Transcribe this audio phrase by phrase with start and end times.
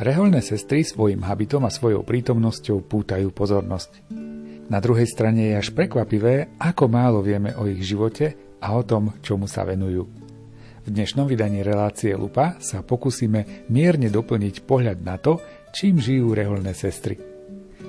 [0.00, 4.08] Reholné sestry svojim habitom a svojou prítomnosťou pútajú pozornosť.
[4.72, 9.12] Na druhej strane je až prekvapivé, ako málo vieme o ich živote a o tom,
[9.20, 10.08] čomu sa venujú.
[10.80, 15.36] V dnešnom vydaní relácie Lupa sa pokúsime mierne doplniť pohľad na to,
[15.76, 17.20] čím žijú reholné sestry.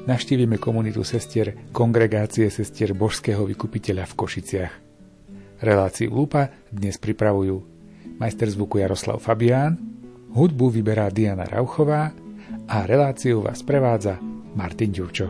[0.03, 4.73] Naštívime komunitu sestier Kongregácie sestier Božského vykupiteľa v Košiciach.
[5.63, 7.55] Reláciu Lupa dnes pripravujú
[8.19, 9.90] majster zvuku Jaroslav Fabián,
[10.33, 12.11] hudbu vyberá Diana Rauchová
[12.67, 14.19] a reláciu vás prevádza
[14.55, 15.27] Martin Ďurčo.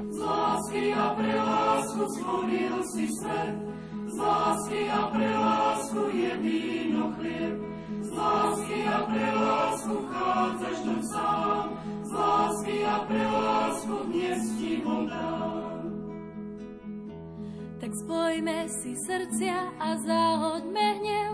[17.81, 21.31] Tak spojme si srdcia a zahoďme hnev,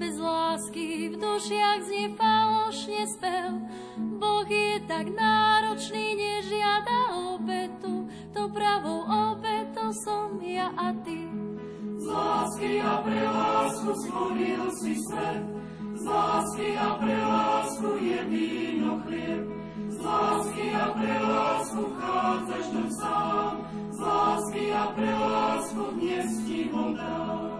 [0.00, 3.52] bez lásky v dušiach znie falošne spev.
[4.16, 11.28] Boh je tak náročný, nežiada obetu, to pravou obetou som ja a ty.
[12.00, 15.44] Z lásky a pre lásku stvoril si svet,
[15.92, 19.44] z lásky a pre lásku je víno chlieb.
[19.92, 23.54] Z lásky a pre lásku chádzaš tu sám.
[23.92, 27.59] Z lásky a pre lásku dnes ti ho dám.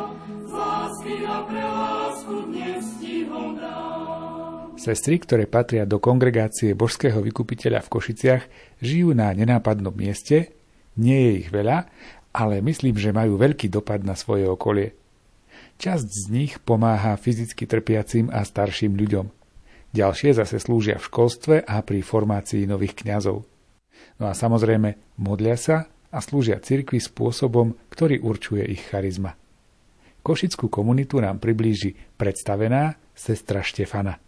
[0.61, 1.15] lásky.
[4.81, 8.43] Sestry, ktoré patria do kongregácie Božského vykupiteľa v Košiciach,
[8.81, 10.57] žijú na nenápadnom mieste,
[10.97, 11.85] nie je ich veľa,
[12.33, 14.97] ale myslím, že majú veľký dopad na svoje okolie.
[15.77, 19.29] Časť z nich pomáha fyzicky trpiacim a starším ľuďom.
[19.93, 23.45] Ďalšie zase slúžia v školstve a pri formácii nových kňazov.
[24.17, 29.37] No a samozrejme modlia sa a slúžia cirkvi spôsobom, ktorý určuje ich charizma.
[30.21, 34.21] Košickú komunitu nám priblíži predstavená sestra Štefana.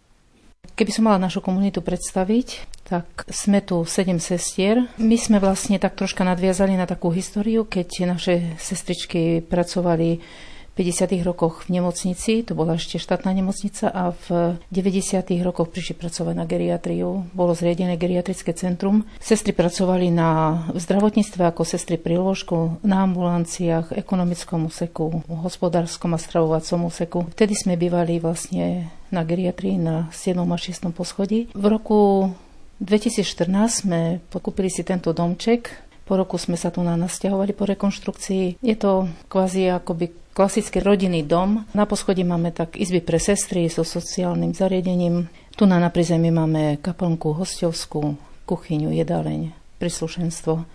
[0.74, 4.90] Keby som mala našu komunitu predstaviť, tak sme tu sedem sestier.
[4.98, 10.18] My sme vlastne tak troška nadviazali na takú históriu, keď naše sestričky pracovali
[10.74, 11.22] 50.
[11.22, 15.22] rokoch v nemocnici, to bola ešte štátna nemocnica a v 90.
[15.46, 17.30] rokoch prišli pracovať na geriatriu.
[17.30, 19.06] Bolo zriadené geriatrické centrum.
[19.22, 26.90] Sestry pracovali na zdravotníctve ako sestry pri lôžku, na ambulanciách, ekonomickom úseku, hospodárskom a stravovacom
[26.90, 27.18] úseku.
[27.38, 30.42] Vtedy sme bývali vlastne na geriatrii na 7.
[30.42, 30.90] a 6.
[30.90, 31.54] poschodí.
[31.54, 32.34] V roku
[32.82, 35.83] 2014 sme pokúpili si tento domček.
[36.04, 38.60] Po roku sme sa tu na nasťahovali po rekonštrukcii.
[38.60, 41.64] Je to kvázi akoby klasický rodinný dom.
[41.72, 45.32] Na poschodí máme tak izby pre sestry so sociálnym zariadením.
[45.56, 50.66] Tu na naprizemí máme kaplnku hostovskú, kuchyňu, jedáleň, príslušenstvo.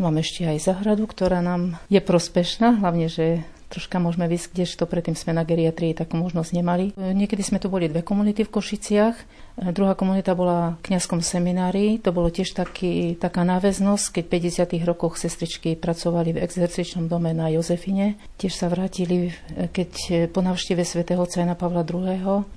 [0.00, 5.14] Máme ešte aj zahradu, ktorá nám je prospešná, hlavne, že troška môžeme vysť, kdežto predtým
[5.14, 6.92] sme na geriatrii takú možnosť nemali.
[6.98, 9.16] Niekedy sme tu boli dve komunity v Košiciach,
[9.60, 12.00] Druhá komunita bola v kňazskom seminári.
[12.00, 14.32] To bolo tiež taký, taká náväznosť, keď v
[14.80, 14.88] 50.
[14.88, 18.16] rokoch sestričky pracovali v exercičnom dome na Jozefine.
[18.40, 19.36] Tiež sa vrátili,
[19.76, 22.48] keď po návšteve svätého Cajna Pavla II.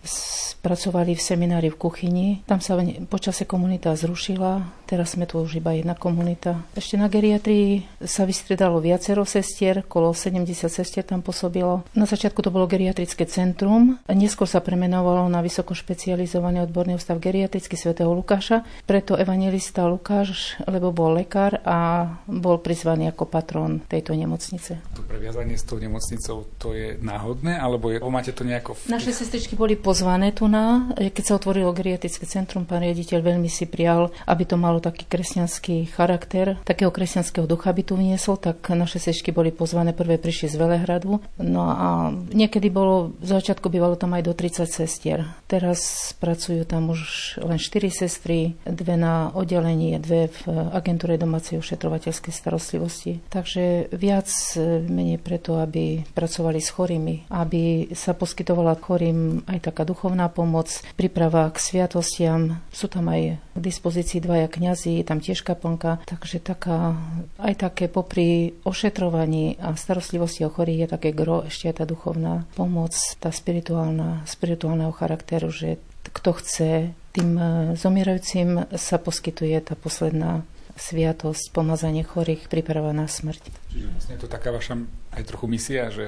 [0.63, 2.27] pracovali v seminári v kuchyni.
[2.47, 2.79] Tam sa
[3.11, 4.87] počase komunita zrušila.
[4.87, 6.63] Teraz sme tu už iba jedna komunita.
[6.71, 11.83] Ešte na geriatrii sa vystredalo viacero sestier, kolo 70 sestier tam pôsobilo.
[11.99, 17.73] Na začiatku to bolo geriatrické centrum, neskôr sa premenovalo na vysoko špecializovaný Odborný ústav geriatrický
[17.73, 18.61] svätého Lukáša.
[18.85, 24.77] Preto evangelista Lukáš, lebo bol lekár a bol prizvaný ako patrón tejto nemocnice.
[24.94, 28.77] To previazanie s tou nemocnicou, to je náhodné, alebo je, máte to nejako...
[28.77, 28.94] V...
[28.94, 33.65] Naše sestričky boli pozvané tu na, keď sa otvorilo geriatrické centrum, pán riaditeľ veľmi si
[33.65, 39.01] prijal, aby to malo taký kresťanský charakter, takého kresťanského ducha by tu vniesol, tak naše
[39.01, 41.18] sestričky boli pozvané, prvé prišli z Velehradu.
[41.41, 45.25] No a niekedy bolo, v začiatku bývalo tam aj do 30 sestier.
[45.50, 52.33] Teraz pracujú tam už len 4 sestry, dve na oddelení, dve v agentúre domácej ošetrovateľskej
[52.33, 53.21] starostlivosti.
[53.29, 54.25] Takže viac
[54.57, 60.73] e, menej preto, aby pracovali s chorými, aby sa poskytovala chorým aj taká duchovná pomoc,
[60.97, 62.57] príprava k sviatostiam.
[62.73, 66.97] Sú tam aj k dispozícii dvaja kňazi, tam tiež kaplnka, takže taká,
[67.37, 72.49] aj také popri ošetrovaní a starostlivosti o chorých je také gro, ešte aj tá duchovná
[72.57, 75.77] pomoc, tá spirituálna, spirituálneho charakteru, že
[76.13, 76.69] kto chce
[77.13, 77.44] tým e,
[77.77, 83.42] zomierajúcim sa poskytuje tá posledná sviatosť, pomazanie chorých, príprava na smrť.
[83.69, 84.81] Čiže vlastne je to taká vaša
[85.13, 86.06] aj trochu misia, že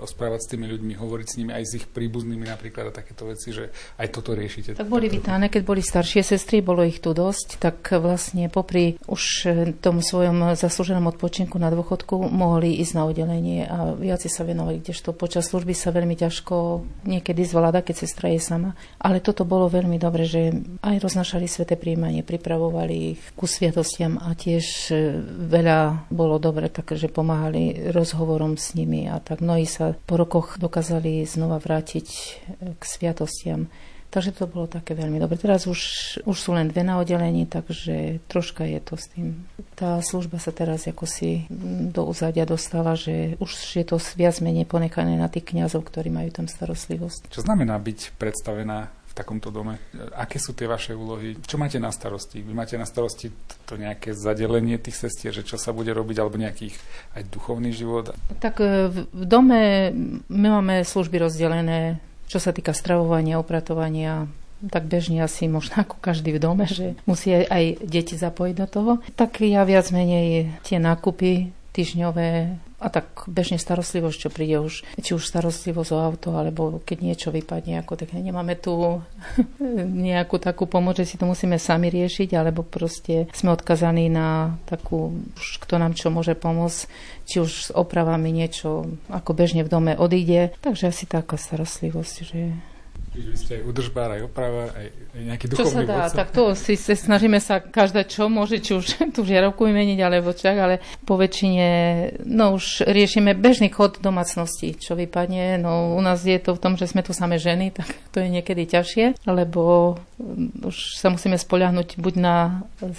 [0.00, 3.52] rozprávať s tými ľuďmi, hovoriť s nimi aj s ich príbuznými napríklad a takéto veci,
[3.52, 3.70] že
[4.00, 4.76] aj toto riešite.
[4.76, 9.22] Tak boli vítané, keď boli staršie sestry, bolo ich tu dosť, tak vlastne popri už
[9.80, 15.12] tomu svojom zaslúženom odpočinku na dôchodku mohli ísť na oddelenie a viaci sa venovali, kdežto
[15.12, 18.78] počas služby sa veľmi ťažko niekedy zvláda, keď sestra je sama.
[19.02, 24.32] Ale toto bolo veľmi dobre, že aj roznašali sveté príjmanie, pripravovali ich ku sviatostiam a
[24.38, 24.94] tiež
[25.50, 30.58] veľa bolo dobre, takže pomáhali rozhovorom rozhovorom s nimi a tak mnohí sa po rokoch
[30.62, 32.06] dokázali znova vrátiť
[32.78, 33.66] k sviatostiam.
[34.06, 35.34] Takže to bolo také veľmi dobre.
[35.36, 35.80] Teraz už,
[36.24, 39.44] už sú len dve na oddelení, takže troška je to s tým.
[39.74, 41.44] Tá služba sa teraz ako si
[41.90, 46.30] do uzadia dostala, že už je to viac menej ponechané na tých kňazov, ktorí majú
[46.32, 47.34] tam starostlivosť.
[47.34, 49.80] Čo znamená byť predstavená takomto dome.
[50.12, 51.40] Aké sú tie vaše úlohy?
[51.40, 52.44] Čo máte na starosti?
[52.44, 53.32] Vy máte na starosti
[53.64, 56.76] to nejaké zadelenie tých sestier, že čo sa bude robiť, alebo nejakých
[57.16, 58.12] aj duchovný život?
[58.44, 59.90] Tak e, v dome
[60.28, 61.96] my máme služby rozdelené,
[62.28, 64.28] čo sa týka stravovania, upratovania,
[64.68, 68.92] tak bežne asi možno ako každý v dome, že musí aj deti zapojiť do toho.
[69.16, 75.16] Tak ja viac menej tie nákupy týždňové a tak bežne starostlivosť, čo príde už, či
[75.16, 79.00] už starostlivosť o auto, alebo keď niečo vypadne, ako tak nemáme tu
[80.08, 85.16] nejakú takú pomoc, že si to musíme sami riešiť, alebo proste sme odkazaní na takú,
[85.40, 86.80] už kto nám čo môže pomôcť,
[87.24, 90.52] či už s opravami niečo ako bežne v dome odíde.
[90.60, 92.52] Takže asi taká starostlivosť, že
[93.16, 94.86] Čiže vy ste aj udržbár, aj oprava, aj
[95.16, 96.16] nejaký duchovný Čo sa dá, vodca.
[96.20, 98.84] tak to si se snažíme sa každá čo môže, či už
[99.16, 101.68] tú žiarovku vymeniť, alebo čak, ale po väčšine,
[102.28, 105.56] no už riešime bežný chod domácnosti, čo vypadne.
[105.56, 108.28] No u nás je to v tom, že sme tu samé ženy, tak to je
[108.28, 109.96] niekedy ťažšie, lebo
[110.60, 112.36] už sa musíme spoľahnúť buď na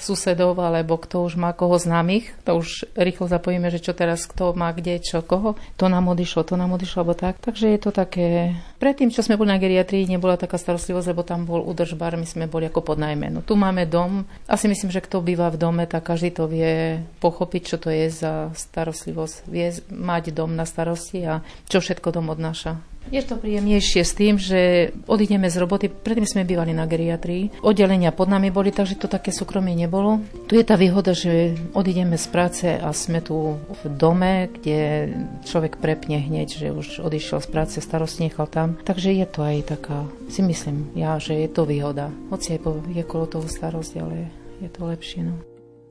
[0.02, 4.58] susedov, alebo kto už má koho známych, to už rýchlo zapojíme, že čo teraz kto
[4.58, 5.54] má kde, čo koho.
[5.78, 7.38] To nám odišlo, to nám odišlo, alebo tak.
[7.38, 8.58] Takže je to také...
[8.78, 12.46] Predtým, čo sme boli na geriatrii, nebola taká starostlivosť, lebo tam bol udržbar, my sme
[12.46, 13.42] boli ako pod najmenu.
[13.42, 14.30] Tu máme dom.
[14.46, 18.06] Asi myslím, že kto býva v dome, tak každý to vie pochopiť, čo to je
[18.14, 19.50] za starostlivosť.
[19.50, 22.78] Vie mať dom na starosti a čo všetko dom odnáša.
[23.08, 25.88] Je to príjemnejšie s tým, že odídeme z roboty.
[25.88, 27.64] Predtým sme bývali na geriatrii.
[27.64, 30.20] Oddelenia pod nami boli, takže to také súkromie nebolo.
[30.52, 35.12] Tu je tá výhoda, že odídeme z práce a sme tu v dome, kde
[35.48, 38.76] človek prepne hneď, že už odišiel z práce, starost nechal tam.
[38.84, 42.12] Takže je to aj taká, si myslím ja, že je to výhoda.
[42.28, 44.28] Hoci aj je kolo toho starosť, ale
[44.60, 45.24] je to lepšie.
[45.26, 45.36] No.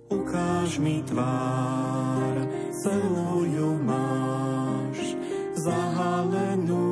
[0.06, 2.34] Ukáž mi tvár,
[2.70, 4.85] celú ju máš,
[5.66, 6.86] zahalenú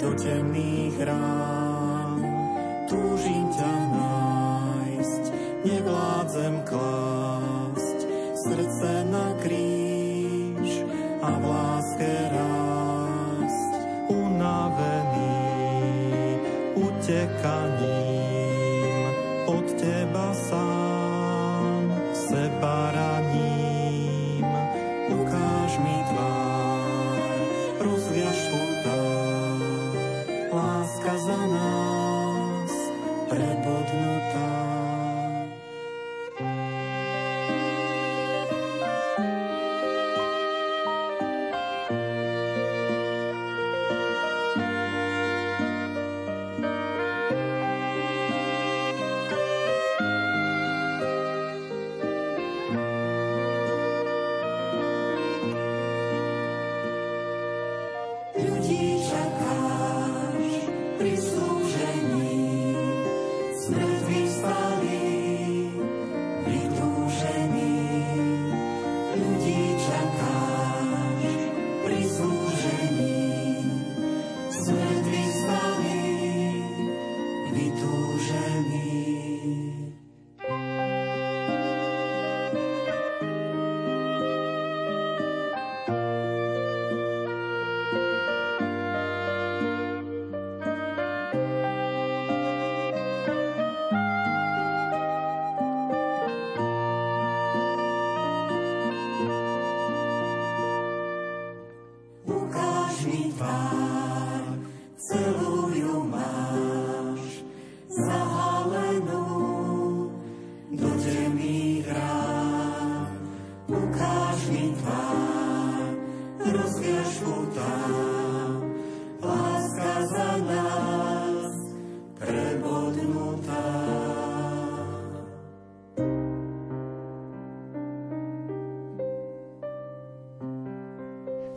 [0.00, 2.24] do temných rán.
[2.88, 5.24] Túžim ťa nájsť,
[5.68, 7.98] nevládzem klásť
[8.32, 10.88] srdce na kríž
[11.20, 13.72] a v láske rásť.
[14.08, 15.44] Unavený
[16.80, 17.77] utekaním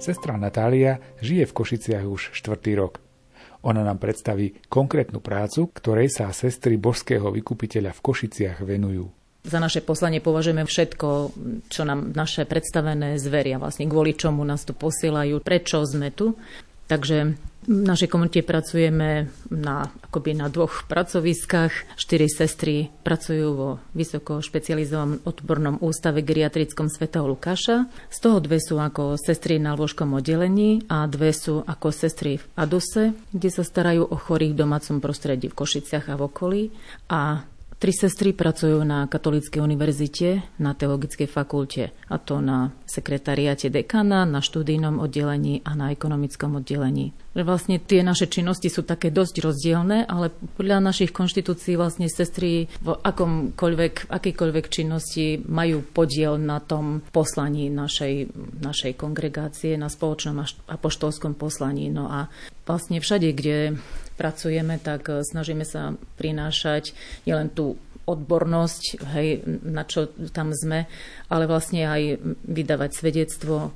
[0.02, 2.98] Sestra Natália žije v Košiciach už štvrtý rok.
[3.62, 9.06] Ona nám predstaví konkrétnu prácu, ktorej sa sestry božského vykupiteľa v Košiciach venujú.
[9.46, 11.08] Za naše poslanie považujeme všetko,
[11.70, 16.34] čo nám naše predstavené zveria, vlastne kvôli čomu nás tu posielajú, prečo sme tu.
[16.90, 17.18] Takže
[17.70, 21.96] v našej komunite pracujeme na, akoby na dvoch pracoviskách.
[21.96, 27.88] Štyri sestry pracujú vo vysoko špecializovanom odbornom ústave geriatrickom svätého Lukáša.
[28.12, 32.46] Z toho dve sú ako sestry na lôžkom oddelení a dve sú ako sestry v
[32.60, 36.64] Aduse, kde sa starajú o chorých v domácom prostredí v Košiciach a v okolí.
[37.08, 37.48] A
[37.82, 44.38] Tri sestry pracujú na Katolíckej univerzite na Teologickej fakulte, a to na sekretariate dekana, na
[44.38, 47.10] študijnom oddelení a na ekonomickom oddelení.
[47.34, 50.30] Vlastne tie naše činnosti sú také dosť rozdielne, ale
[50.62, 58.30] podľa našich konštitúcií vlastne sestry v akomkoľvek, akejkoľvek činnosti majú podiel na tom poslaní našej,
[58.62, 61.90] našej kongregácie, na spoločnom apoštolskom poslaní.
[61.90, 62.30] No a
[62.70, 63.82] vlastne všade, kde
[64.16, 67.78] pracujeme, tak e, snažíme sa prinášať nielen tú
[68.10, 68.84] odbornosť,
[69.16, 70.90] hej, na čo tam sme,
[71.30, 72.02] ale vlastne aj
[72.46, 73.70] vydávať svedectvo, e,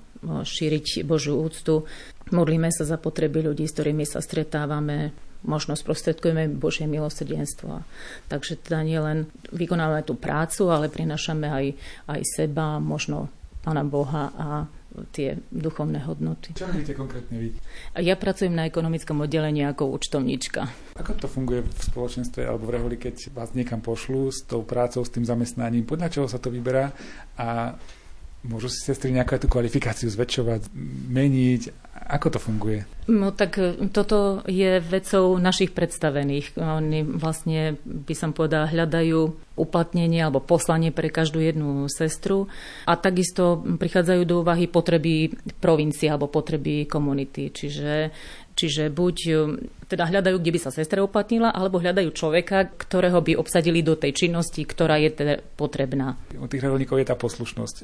[0.43, 1.85] šíriť Božiu úctu.
[2.33, 5.13] Modlíme sa za potreby ľudí, s ktorými sa stretávame,
[5.45, 7.85] možno sprostredkujeme Božie milosrdenstvo.
[8.27, 11.65] Takže teda nielen vykonávame tú prácu, ale prinášame aj,
[12.09, 13.29] aj seba, možno
[13.61, 14.47] Pána Boha a
[15.11, 16.55] tie duchovné hodnoty.
[16.55, 17.49] Čo robíte konkrétne vy?
[17.99, 20.71] Ja pracujem na ekonomickom oddelení ako účtovníčka.
[20.95, 25.03] Ako to funguje v spoločenstve alebo v reholi, keď vás niekam pošlú s tou prácou,
[25.03, 25.83] s tým zamestnaním?
[25.83, 26.95] Podľa čoho sa to vyberá?
[27.35, 27.75] A
[28.45, 30.69] môžu si sestry nejakú tú kvalifikáciu zväčšovať,
[31.09, 31.61] meniť?
[32.05, 32.85] Ako to funguje?
[33.09, 36.53] No tak e, toto je vecou našich predstavených.
[36.53, 42.45] Oni vlastne, by som povedala, hľadajú uplatnenie alebo poslanie pre každú jednu sestru
[42.85, 47.49] a takisto prichádzajú do úvahy potreby provincie alebo potreby komunity.
[47.49, 48.13] Čiže
[48.55, 49.31] Čiže buď e,
[49.91, 54.15] teda hľadajú, kde by sa sestra uplatnila, alebo hľadajú človeka, ktorého by obsadili do tej
[54.15, 56.15] činnosti, ktorá je teda potrebná.
[56.39, 57.75] U tých reholníkov je tá poslušnosť.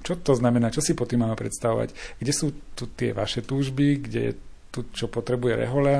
[0.00, 0.72] Čo to znamená?
[0.72, 1.92] Čo si po tým máme predstavovať?
[2.16, 4.08] Kde sú tu tie vaše túžby?
[4.08, 4.32] Kde je
[4.72, 5.96] tu, čo potrebuje rehoľa?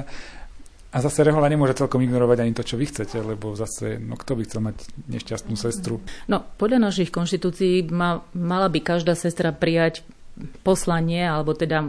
[0.96, 4.32] A zase rehoľa nemôže celkom ignorovať ani to, čo vy chcete, lebo zase, no kto
[4.32, 4.76] by chcel mať
[5.12, 6.00] nešťastnú sestru?
[6.24, 10.00] No, podľa našich konštitúcií ma, mala by každá sestra prijať
[10.60, 11.88] poslanie, alebo teda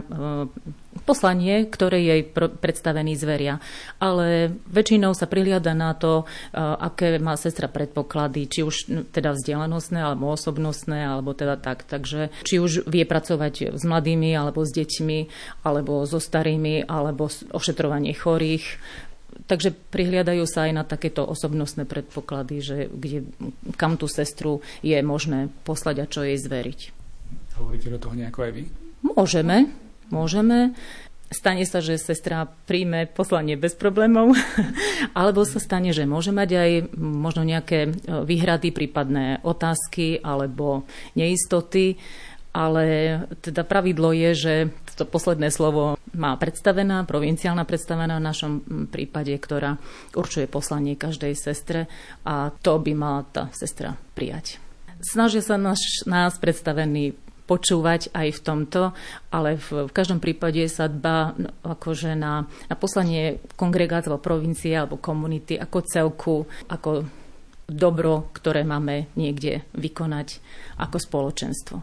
[1.04, 3.60] poslanie, ktoré jej predstavený zveria.
[4.00, 8.76] Ale väčšinou sa prihliada na to, e, aké má sestra predpoklady, či už
[9.12, 11.84] teda vzdelanostné, alebo osobnostné, alebo teda tak.
[11.84, 15.18] Takže či už vie pracovať s mladými, alebo s deťmi,
[15.68, 18.80] alebo so starými, alebo ošetrovanie chorých,
[19.48, 23.24] Takže prihliadajú sa aj na takéto osobnostné predpoklady, že kde,
[23.80, 26.97] kam tú sestru je možné poslať a čo jej zveriť.
[27.58, 28.62] Hovoríte do toho nejako aj vy?
[29.02, 29.56] Môžeme,
[30.14, 30.78] môžeme.
[31.28, 34.32] Stane sa, že sestra príjme poslanie bez problémov,
[35.18, 37.90] alebo sa stane, že môže mať aj možno nejaké e,
[38.24, 42.00] výhrady, prípadné otázky alebo neistoty,
[42.56, 42.86] ale
[43.44, 44.54] teda pravidlo je, že
[44.96, 48.52] to posledné slovo má predstavená, provinciálna predstavená v našom
[48.90, 49.78] prípade, ktorá
[50.16, 51.86] určuje poslanie každej sestre
[52.24, 54.58] a to by mala tá sestra prijať.
[54.98, 57.14] Snažia sa náš, nás predstavení
[57.48, 58.82] počúvať aj v tomto,
[59.32, 64.76] ale v, v každom prípade sa dba no, akože na, na poslanie kongregácie alebo provincie
[64.76, 66.36] alebo komunity ako celku,
[66.68, 67.08] ako
[67.64, 70.40] dobro, ktoré máme niekde vykonať
[70.80, 71.76] ako spoločenstvo.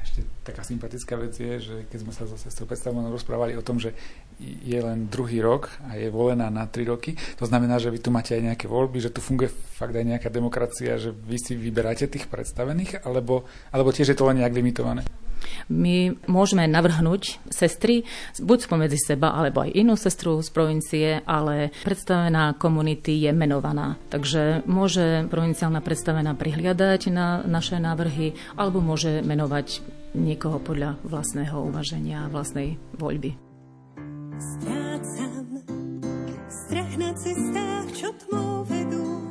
[0.00, 3.76] Ešte taká sympatická vec je, že keď sme sa so sestrou predstavovanou rozprávali o tom,
[3.76, 3.92] že
[4.40, 8.08] je len druhý rok a je volená na tri roky, to znamená, že vy tu
[8.08, 12.08] máte aj nejaké voľby, že tu funguje fakt aj nejaká demokracia, že vy si vyberáte
[12.08, 15.04] tých predstavených, alebo, alebo tiež je to len nejak limitované?
[15.70, 18.04] My môžeme navrhnúť sestry,
[18.36, 23.96] buď spomedzi seba, alebo aj inú sestru z provincie, ale predstavená komunity je menovaná.
[24.12, 29.80] Takže môže provinciálna predstavená prihliadať na naše návrhy, alebo môže menovať
[30.12, 33.49] niekoho podľa vlastného uvaženia vlastnej voľby.
[34.40, 35.46] Strácam
[36.48, 39.30] strach na cestách, čo tmou vedú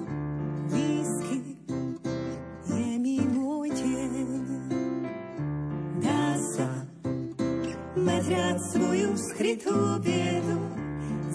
[8.29, 10.57] rád svoju skrytú biedu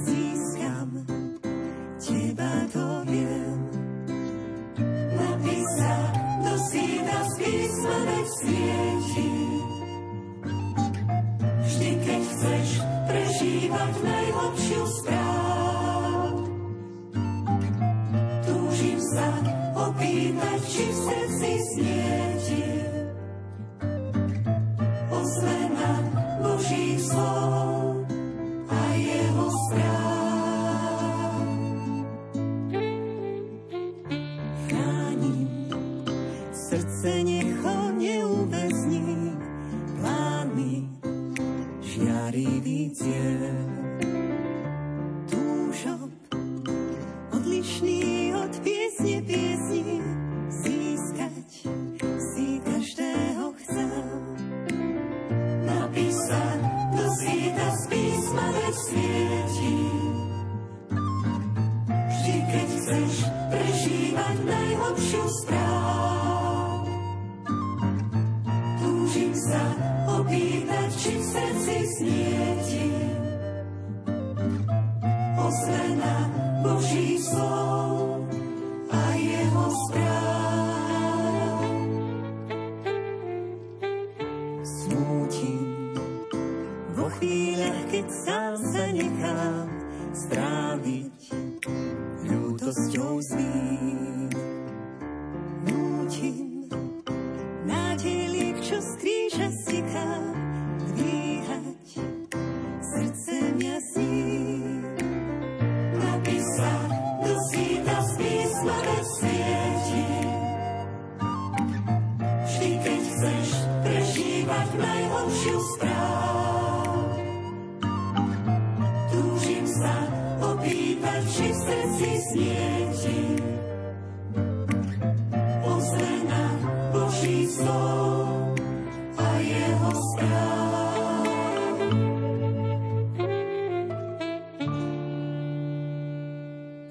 [0.06, 0.90] získam,
[1.98, 3.60] teba to viem.
[5.14, 6.14] Napísať
[6.46, 8.24] do sína z písma veď.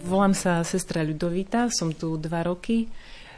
[0.08, 2.88] Volám sa sestra Ľudovita, som tu dva roky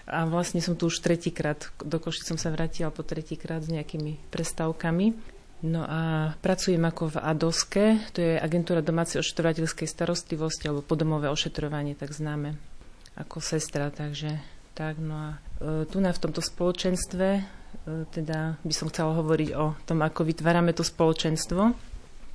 [0.05, 1.65] a vlastne som tu už tretíkrát.
[1.81, 5.34] Do Košic som sa vrátila po tretíkrát s nejakými prestávkami.
[5.65, 11.97] No a pracujem ako v ADOSKE, to je agentúra domácej ošetrovateľskej starostlivosti alebo podomové ošetrovanie,
[11.97, 12.53] tak známe
[13.17, 14.37] ako sestra, takže
[14.77, 15.01] tak.
[15.01, 17.43] No a e, tu na v tomto spoločenstve, e,
[18.13, 21.73] teda by som chcela hovoriť o tom, ako vytvárame to spoločenstvo.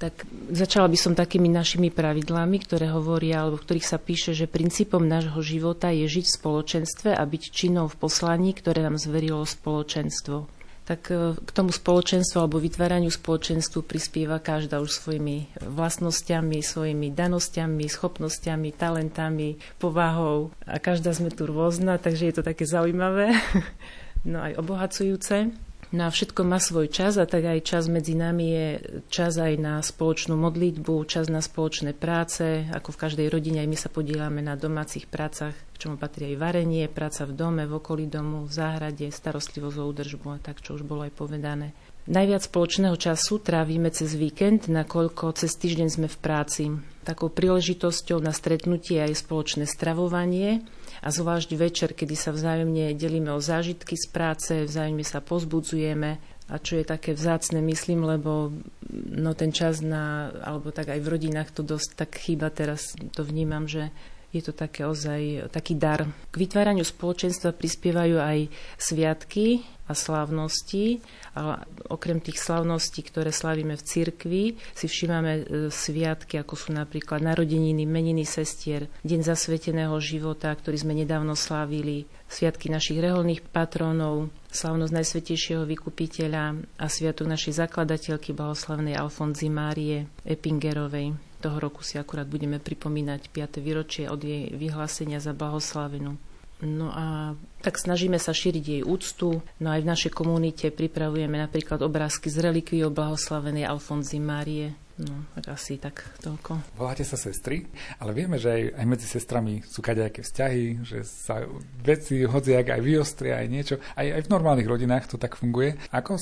[0.00, 4.50] Tak začala by som takými našimi pravidlami, ktoré hovoria, alebo v ktorých sa píše, že
[4.50, 9.44] princípom nášho života je žiť v spoločenstve a byť činnou v poslaní, ktoré nám zverilo
[9.44, 10.59] spoločenstvo.
[10.90, 17.86] Tak e, k tomu spoločenstvu alebo vytváraniu spoločenstvu prispieva každá už svojimi vlastnosťami, svojimi danosťami,
[17.86, 23.38] schopnosťami, talentami, povahou a každá sme tu rôzna, takže je to také zaujímavé,
[24.30, 25.69] no aj obohacujúce.
[25.90, 28.68] No a všetko má svoj čas a tak aj čas medzi nami je
[29.10, 33.74] čas aj na spoločnú modlitbu, čas na spoločné práce, ako v každej rodine aj my
[33.74, 38.06] sa podielame na domácich prácach, k čomu patrí aj varenie, práca v dome, v okolí
[38.06, 41.74] domu, v záhrade, starostlivosť o údržbu a tak, čo už bolo aj povedané.
[42.06, 46.64] Najviac spoločného času trávime cez víkend, nakoľko cez týždeň sme v práci.
[47.02, 50.62] Takou príležitosťou na stretnutie aj spoločné stravovanie,
[51.00, 56.20] a zvlášť večer, kedy sa vzájomne delíme o zážitky z práce, vzájomne sa pozbudzujeme.
[56.50, 58.50] A čo je také vzácne, myslím, lebo
[58.90, 63.22] no ten čas na, alebo tak aj v rodinách to dosť tak chýba teraz, to
[63.22, 63.94] vnímam, že
[64.30, 66.06] je to také ozaj taký dar.
[66.30, 68.38] K vytváraniu spoločenstva prispievajú aj
[68.78, 71.02] sviatky a slávnosti.
[71.34, 77.22] A okrem tých slávností, ktoré slávime v cirkvi, si všímame e, sviatky, ako sú napríklad
[77.22, 84.94] narodeniny, meniny sestier, Deň zasveteného života, ktorý sme nedávno slávili, sviatky našich reholných patrónov, slávnosť
[84.94, 86.44] Najsvetejšieho vykupiteľa
[86.78, 91.29] a sviatok našej zakladateľky blahoslavnej Alfonzy Márie Epingerovej.
[91.40, 93.64] Toho roku si akurát budeme pripomínať 5.
[93.64, 96.20] výročie od jej vyhlásenia za blahoslavenú.
[96.60, 97.32] No a
[97.64, 99.40] tak snažíme sa šíriť jej úctu.
[99.64, 104.76] No aj v našej komunite pripravujeme napríklad obrázky z relikviou blahoslavenej Alfonzy Márie.
[105.00, 106.76] No, tak asi tak toľko.
[106.76, 107.64] Voláte sa sestry,
[107.96, 111.40] ale vieme, že aj, aj medzi sestrami sú kadejaké vzťahy, že sa
[111.80, 113.74] veci hodziak aj vyostria, aj niečo.
[113.96, 115.80] Aj, aj v normálnych rodinách to tak funguje.
[115.88, 116.20] Ako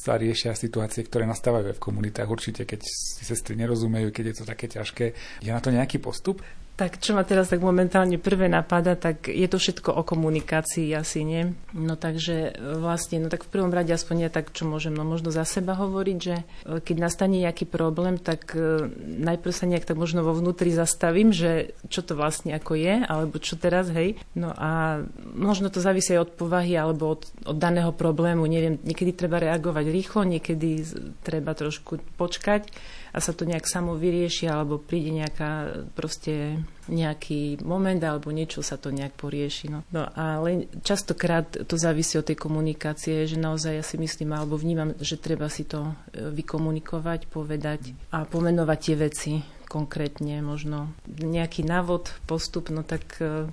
[0.00, 2.24] sa riešia situácie, ktoré nastávajú aj v komunitách.
[2.24, 5.06] Určite, keď si sestry nerozumejú, keď je to také ťažké.
[5.44, 6.40] Je na to nejaký postup?
[6.80, 11.28] Tak čo ma teraz tak momentálne prvé napadá, tak je to všetko o komunikácii asi,
[11.28, 11.52] nie?
[11.76, 15.04] No takže e, vlastne, no tak v prvom rade aspoň ja tak, čo môžem, no
[15.04, 16.44] možno za seba hovoriť, že e,
[16.80, 21.76] keď nastane nejaký problém, tak e, najprv sa nejak tak možno vo vnútri zastavím, že
[21.92, 24.16] čo to vlastne ako je, alebo čo teraz, hej.
[24.32, 25.04] No a
[25.36, 29.84] možno to závisí aj od povahy alebo od, od daného problému, neviem, niekedy treba reagovať
[29.84, 30.80] rýchlo, niekedy
[31.28, 32.72] treba trošku počkať
[33.10, 38.74] a sa to nejak samo vyrieši, alebo príde nejaká proste nejaký moment alebo niečo sa
[38.74, 39.70] to nejak porieši.
[39.70, 39.80] No.
[39.94, 44.94] no ale častokrát to závisí od tej komunikácie, že naozaj ja si myslím alebo vnímam,
[44.98, 49.32] že treba si to e, vykomunikovať, povedať a pomenovať tie veci
[49.70, 53.46] konkrétne, možno nejaký návod, postup, no tak e,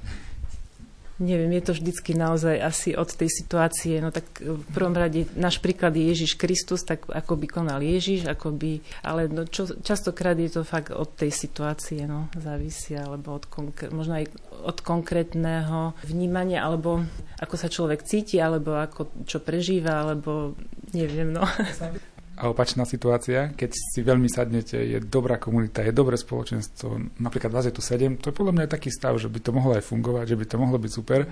[1.17, 3.97] Neviem, je to vždycky naozaj asi od tej situácie.
[3.97, 8.30] No tak v prvom rade náš príklad je Ježiš Kristus, tak ako by konal Ježiš,
[8.30, 13.34] ako by, ale no čo, častokrát je to fakt od tej situácie, no, závisia, alebo
[13.34, 14.30] od konkr- možno aj
[14.62, 17.01] od konkrétneho vnímania, alebo
[17.41, 20.53] ako sa človek cíti, alebo ako čo prežíva, alebo
[20.93, 21.41] neviem, no.
[22.38, 27.65] A opačná situácia, keď si veľmi sadnete, je dobrá komunita, je dobré spoločenstvo, napríklad vás
[27.65, 30.38] je tu sedem, to je podľa mňa taký stav, že by to mohlo aj fungovať,
[30.38, 31.26] že by to mohlo byť super,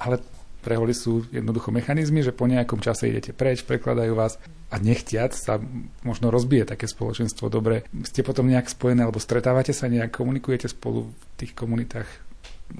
[0.00, 0.16] ale
[0.64, 4.40] preholi sú jednoducho mechanizmy, že po nejakom čase idete preč, prekladajú vás
[4.72, 5.60] a nechtiac sa
[6.02, 7.52] možno rozbije také spoločenstvo.
[7.52, 12.08] Dobre, ste potom nejak spojené, alebo stretávate sa nejak, komunikujete spolu v tých komunitách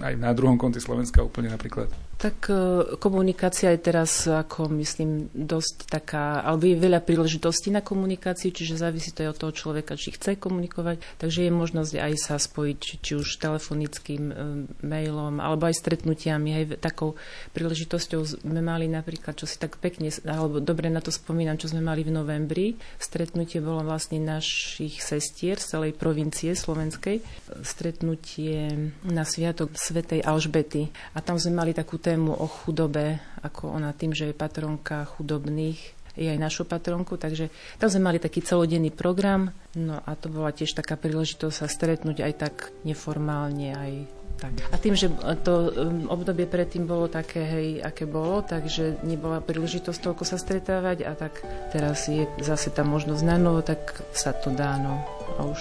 [0.03, 1.87] aj na druhom konci Slovenska úplne napríklad?
[2.17, 2.57] Tak e,
[2.97, 9.13] komunikácia je teraz, ako myslím, dosť taká, alebo je veľa príležitostí na komunikáciu, čiže závisí
[9.13, 11.05] to aj od toho človeka, či chce komunikovať.
[11.21, 14.35] Takže je možnosť aj sa spojiť, či, už telefonickým e,
[14.81, 16.51] mailom, alebo aj stretnutiami.
[16.57, 17.21] Aj takou
[17.53, 21.85] príležitosťou sme mali napríklad, čo si tak pekne, alebo dobre na to spomínam, čo sme
[21.85, 22.81] mali v novembri.
[22.97, 27.21] Stretnutie bolo vlastne našich sestier z celej provincie slovenskej.
[27.61, 28.73] Stretnutie
[29.05, 30.89] na Sviatok Svetej Alžbety.
[31.13, 35.97] A tam sme mali takú tému o chudobe, ako ona tým, že je patronka chudobných,
[36.17, 40.55] je aj našu patronku, takže tam sme mali taký celodenný program, no a to bola
[40.55, 42.55] tiež taká príležitosť sa stretnúť aj tak
[42.89, 43.93] neformálne, aj
[44.37, 44.53] tak.
[44.69, 45.09] A tým, že
[45.45, 51.09] to um, obdobie predtým bolo také, hej, aké bolo, takže nebola príležitosť toľko sa stretávať
[51.09, 51.41] a tak
[51.73, 55.01] teraz je zase tá možnosť na novo, tak sa to dá, no.
[55.41, 55.61] A už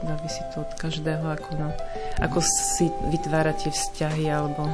[0.00, 1.68] závisí to od každého, ako, no,
[2.20, 4.64] ako si vytvára tie vzťahy alebo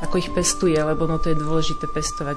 [0.00, 2.34] ako ich pestuje, lebo no to je dôležité pestovať.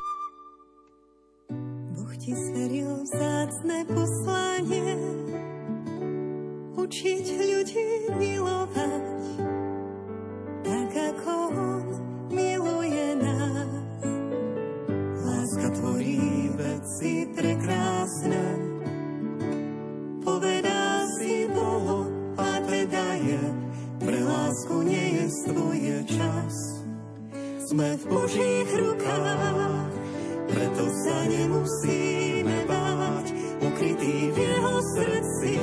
[1.96, 4.96] Boh ti zveril vzácne poslanie
[6.76, 7.88] učiť ľudí
[8.20, 9.14] milovať
[10.64, 11.88] tak ako On
[12.32, 14.04] miluje nás.
[15.24, 18.73] Láska tvorí veci prekrásne
[27.74, 29.90] sme v Božích rukách,
[30.46, 33.34] preto sa nemusíme báť,
[33.66, 35.58] ukrytý v jeho srdci.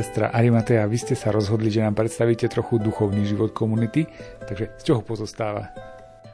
[0.00, 4.08] Sestra Arimatea, vy ste sa rozhodli, že nám predstavíte trochu duchovný život komunity,
[4.48, 5.76] takže z čoho pozostáva?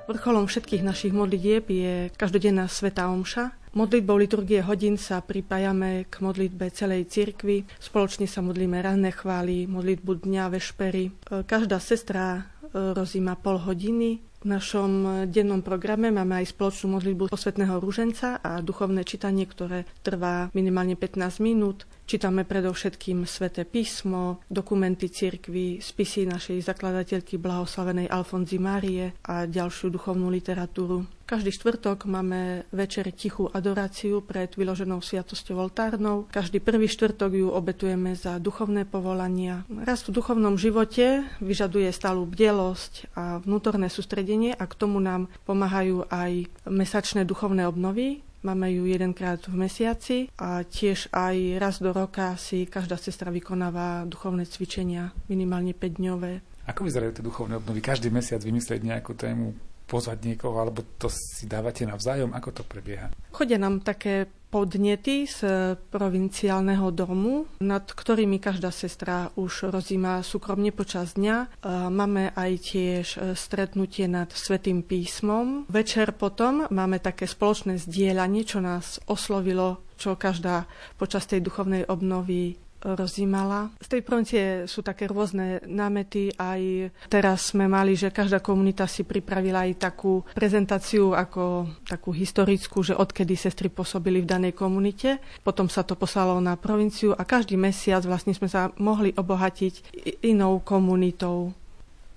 [0.07, 3.59] Vrcholom všetkých našich modlitieb je každodenná sveta omša.
[3.75, 7.67] Modlitbou liturgie hodín sa pripájame k modlitbe celej cirkvi.
[7.83, 11.27] Spoločne sa modlíme ranné chvály, modlitbu dňa, vešpery.
[11.27, 12.39] Každá sestra
[12.71, 14.23] e, rozíma pol hodiny.
[14.23, 20.55] V našom dennom programe máme aj spoločnú modlitbu posvetného rúženca a duchovné čítanie, ktoré trvá
[20.55, 21.83] minimálne 15 minút.
[22.07, 30.31] Čítame predovšetkým sväté písmo, dokumenty cirkvy, spisy našej zakladateľky blahoslavenej Alfonzy Márie a ďalšiu duchovnú
[30.31, 31.03] literatúru.
[31.27, 36.31] Každý štvrtok máme večer tichú adoráciu pred vyloženou sviatosťou oltárnou.
[36.31, 39.67] Každý prvý štvrtok ju obetujeme za duchovné povolania.
[39.67, 46.07] Rast v duchovnom živote vyžaduje stálu bdelosť a vnútorné sústredenie a k tomu nám pomáhajú
[46.07, 52.39] aj mesačné duchovné obnovy, Máme ju jedenkrát v mesiaci a tiež aj raz do roka
[52.39, 56.63] si každá sestra vykonáva duchovné cvičenia, minimálne 5-dňové.
[56.71, 57.83] Ako vyzerajú tie duchovné obnovy?
[57.83, 59.51] Každý mesiac vymyslieť nejakú tému,
[59.91, 62.39] pozvať niekoho, alebo to si dávate navzájom?
[62.39, 63.11] Ako to prebieha?
[63.35, 65.43] Chodia nám také podnety z
[65.91, 71.63] provinciálneho domu, nad ktorými každá sestra už rozíma súkromne počas dňa.
[71.91, 75.67] Máme aj tiež e, stretnutie nad Svetým písmom.
[75.69, 80.69] Večer potom máme také spoločné zdieľanie, čo nás oslovilo čo každá
[81.01, 83.73] počas tej duchovnej obnovy rozímala.
[83.81, 86.33] Z tej provincie sú také rôzne námety.
[86.37, 86.61] Aj
[87.09, 92.97] teraz sme mali, že každá komunita si pripravila aj takú prezentáciu ako takú historickú, že
[92.97, 95.19] odkedy sestry pôsobili v danej komunite.
[95.43, 100.61] Potom sa to poslalo na provinciu a každý mesiac vlastne sme sa mohli obohatiť inou
[100.63, 101.66] komunitou.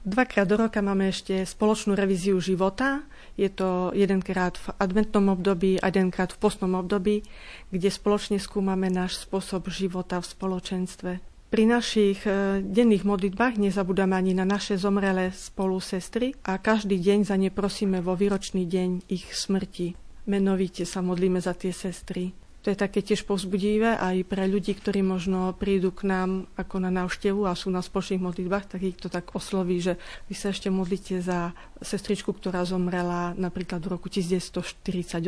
[0.08, 3.04] Dvakrát do roka máme ešte spoločnú revíziu života.
[3.36, 7.28] Je to jedenkrát v adventnom období a jedenkrát v postnom období,
[7.68, 11.12] kde spoločne skúmame náš spôsob života v spoločenstve.
[11.50, 17.20] Pri našich e, denných modlitbách nezabudáme ani na naše zomrelé spolu sestry a každý deň
[17.26, 19.98] za ne prosíme vo výročný deň ich smrti.
[20.30, 22.32] Menovite sa modlíme za tie sestry.
[22.60, 26.92] To je také tiež povzbudivé aj pre ľudí, ktorí možno prídu k nám ako na
[26.92, 29.96] návštevu a sú na spoločných modlitbách, tak ich to tak osloví, že
[30.28, 35.24] vy sa ešte modlíte za sestričku, ktorá zomrela napríklad v roku 1948,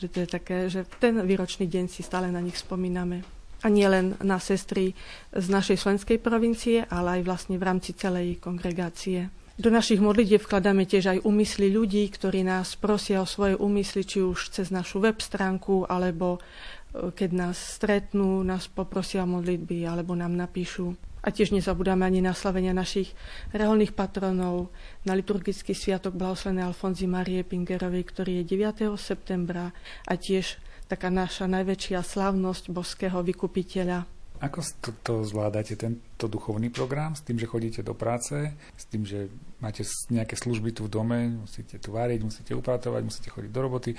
[0.00, 3.20] že to je také, že ten výročný deň si stále na nich spomíname.
[3.60, 4.96] A nie len na sestry
[5.36, 9.28] z našej slovenskej provincie, ale aj vlastne v rámci celej kongregácie.
[9.56, 14.20] Do našich modlitieb vkladáme tiež aj úmysly ľudí, ktorí nás prosia o svoje úmysly, či
[14.20, 20.12] už cez našu web stránku, alebo e, keď nás stretnú, nás poprosia o modlitby, alebo
[20.12, 20.92] nám napíšu.
[21.24, 23.16] A tiež nezabudáme ani na slavenia našich
[23.56, 24.68] reholných patronov,
[25.08, 28.92] na liturgický sviatok blahoslenej Alfonzy Marie Pingerovej, ktorý je 9.
[29.00, 29.72] septembra
[30.04, 34.04] a tiež taká naša najväčšia slávnosť boského vykupiteľa
[34.40, 39.08] ako to, to zvládate, tento duchovný program, s tým, že chodíte do práce, s tým,
[39.08, 43.60] že máte nejaké služby tu v dome, musíte tu váriť, musíte upratovať, musíte chodiť do
[43.60, 43.92] roboty,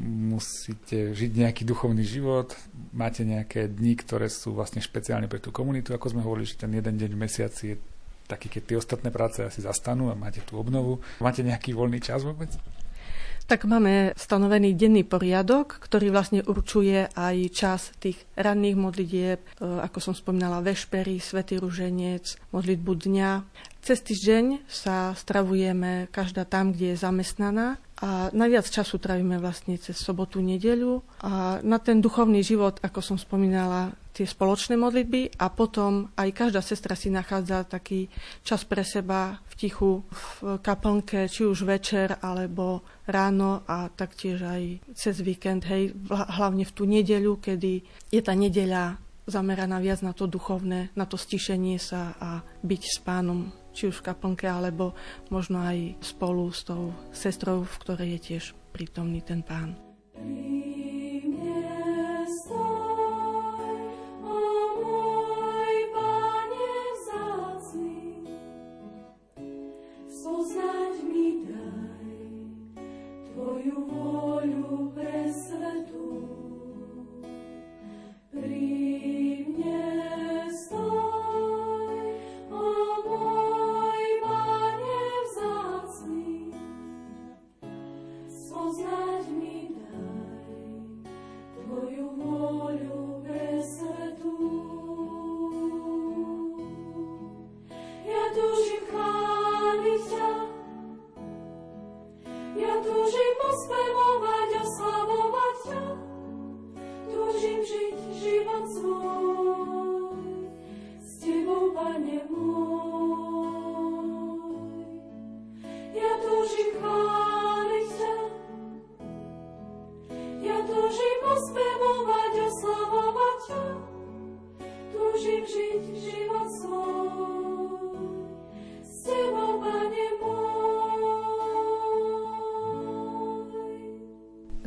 [0.00, 2.52] musíte žiť nejaký duchovný život,
[2.90, 6.72] máte nejaké dni, ktoré sú vlastne špeciálne pre tú komunitu, ako sme hovorili, že ten
[6.74, 7.76] jeden deň v mesiaci je
[8.26, 11.04] taký, keď tie ostatné práce asi zastanú a máte tú obnovu.
[11.20, 12.48] Máte nejaký voľný čas vôbec?
[13.44, 19.48] Tak máme stanovený denný poriadok, ktorý vlastne určuje aj čas tých ranných modlitieb, e,
[19.84, 23.30] ako som spomínala, vešpery, svätý ruženec, modlitbu dňa.
[23.84, 29.96] Cez týždeň sa stravujeme každá tam, kde je zamestnaná a najviac času trávime vlastne cez
[29.96, 31.00] sobotu, nedeľu.
[31.24, 36.60] A na ten duchovný život, ako som spomínala, tie spoločné modlitby a potom aj každá
[36.60, 38.12] sestra si nachádza taký
[38.44, 44.62] čas pre seba v tichu v kaplnke, či už večer alebo ráno a taktiež aj
[44.92, 50.28] cez víkend, hej, hlavne v tú nedeľu, kedy je tá nedeľa zameraná viac na to
[50.28, 54.94] duchovné, na to stišenie sa a byť s pánom, či už v kaplnke, alebo
[55.28, 59.74] možno aj spolu s tou sestrou, v ktorej je tiež prítomný ten pán.
[60.14, 60.54] Ja
[73.54, 73.84] túžim
[75.50, 76.43] chváliť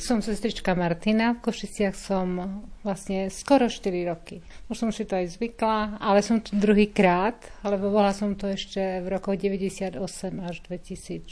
[0.07, 4.39] Som sestrička Martina, v Košiciach som vlastne skoro 4 roky.
[4.71, 8.47] Už som si to aj zvykla, ale som tu druhý krát, lebo bola som to
[8.47, 9.99] ešte v rokoch 98
[10.47, 11.27] až 2004.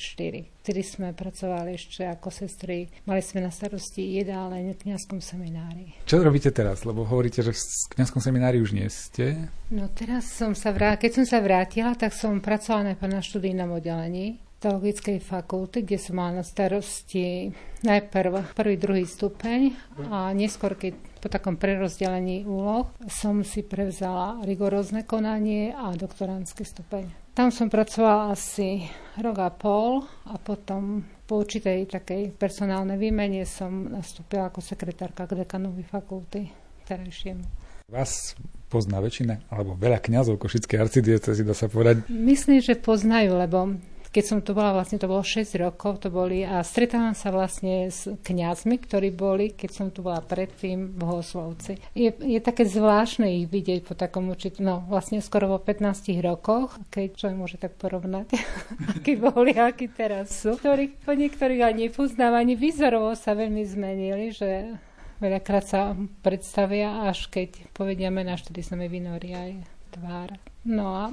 [0.60, 2.92] Vtedy sme pracovali ešte ako sestry.
[3.08, 5.96] Mali sme na starosti jedálne v kniazskom seminári.
[6.04, 6.84] Čo robíte teraz?
[6.84, 9.48] Lebo hovoríte, že v kniazskom seminári už nie ste.
[9.72, 14.44] No teraz som sa vrátila, keď som sa vrátila, tak som pracovala na študijnom oddelení
[14.66, 17.54] teologickej fakulty, kde som mala na starosti
[17.86, 19.78] najprv prvý, druhý stupeň
[20.10, 27.14] a neskôr, keď po takom prerozdelení úloh som si prevzala rigorózne konanie a doktorantský stupeň.
[27.38, 28.90] Tam som pracovala asi
[29.22, 35.46] rok a pol a potom po určitej takej personálnej výmene som nastúpila ako sekretárka k
[35.46, 36.50] dekanovi fakulty
[36.90, 37.46] terajšiemu.
[37.86, 38.34] Vás
[38.66, 42.10] pozná väčšina, alebo veľa kňazov Košickej arcidiecezy, dá sa povedať?
[42.10, 43.78] Myslím, že poznajú, lebo
[44.16, 47.92] keď som tu bola, vlastne to bolo 6 rokov, to boli a stretávam sa vlastne
[47.92, 51.76] s kňazmi, ktorí boli, keď som tu bola predtým bohoslovci.
[51.92, 56.80] Je, je také zvláštne ich vidieť po takom určitom, no vlastne skoro vo 15 rokoch,
[56.96, 58.40] keď človek môže tak porovnať,
[58.96, 64.32] akí boli, akí teraz sú, ktorých po niektorých ani nepoznám, ani výzorovo sa veľmi zmenili,
[64.32, 64.80] že
[65.20, 65.92] veľakrát sa
[66.24, 69.52] predstavia, až keď povediame náš, vtedy sa mi vynorí aj
[69.92, 70.40] tvár.
[70.64, 71.04] No a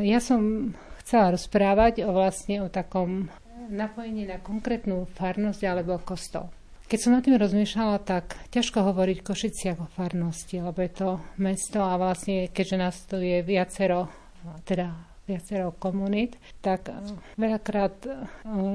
[0.00, 0.72] ja som
[1.04, 3.28] chcela rozprávať o vlastne o takom
[3.68, 6.48] napojení na konkrétnu farnosť alebo kostol.
[6.84, 11.08] Keď som nad tým rozmýšľala, tak ťažko hovoriť Košici ako farnosti, lebo je to
[11.40, 14.12] mesto a vlastne keďže nás tu je viacero,
[14.68, 14.92] teda
[15.24, 17.00] viacero komunít, tak eh,
[17.40, 18.12] veľakrát eh,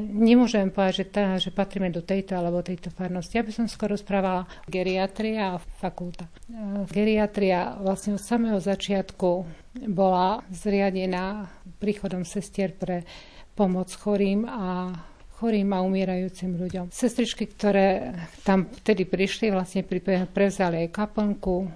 [0.10, 3.38] nemôžem povedať, že, tá, že patríme do tejto alebo tejto farnosti.
[3.38, 6.26] Ja by som skoro správala geriatria a fakulta.
[6.50, 9.46] Eh, geriatria vlastne od samého začiatku
[9.88, 11.48] bola zriadená
[11.80, 13.08] príchodom sestier pre
[13.56, 14.92] pomoc chorým a
[15.40, 16.92] chorým a umierajúcim ľuďom.
[16.92, 18.12] Sestričky, ktoré
[18.44, 19.88] tam vtedy prišli, vlastne
[20.28, 21.72] prevzali aj kaplnku,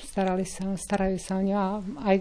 [0.00, 1.68] starali sa, starajú sa o ňu a
[2.08, 2.16] aj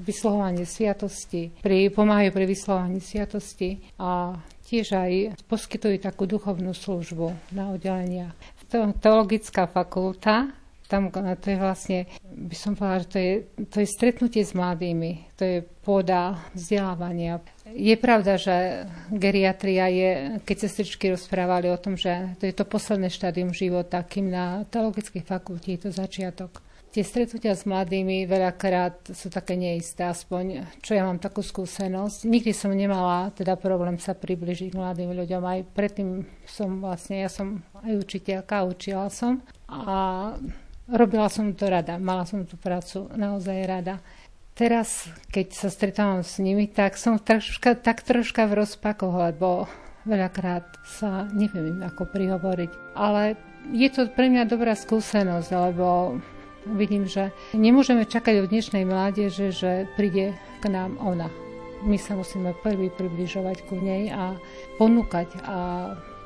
[0.00, 5.12] vyslovovanie sviatosti, pri, pomáhajú pri vyslovovaní sviatosti a tiež aj
[5.44, 8.32] poskytujú takú duchovnú službu na oddelenia.
[8.72, 10.50] Teologická fakulta
[10.88, 13.32] tam to je vlastne, by som povedala, že to je,
[13.72, 17.40] to je stretnutie s mladými, to je pôda vzdelávania.
[17.72, 20.10] Je pravda, že geriatria je,
[20.44, 25.24] keď sestričky rozprávali o tom, že to je to posledné štádium života, kým na teologickej
[25.24, 26.60] fakulte je to začiatok.
[26.94, 32.22] Tie stretnutia s mladými veľakrát sú také neisté, aspoň čo ja mám takú skúsenosť.
[32.22, 35.42] Nikdy som nemala teda problém sa približiť k mladým ľuďom.
[35.42, 40.38] Aj predtým som vlastne, ja som aj učiteľka, učila som a
[40.84, 44.04] Robila som to rada, mala som tú prácu naozaj rada.
[44.52, 49.64] Teraz, keď sa stretávam s nimi, tak som troška, tak troška v rozpakoch, lebo
[50.04, 52.70] veľakrát sa neviem im ako prihovoriť.
[52.94, 53.34] Ale
[53.72, 56.20] je to pre mňa dobrá skúsenosť, lebo
[56.68, 61.32] vidím, že nemôžeme čakať od dnešnej mládeže, že príde k nám ona.
[61.80, 64.36] My sa musíme prvý približovať ku nej a
[64.76, 65.56] ponúkať a